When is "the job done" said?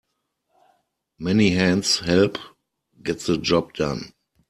3.19-4.13